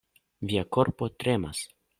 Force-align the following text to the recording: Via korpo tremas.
Via 0.51 0.63
korpo 0.77 1.11
tremas. 1.19 1.65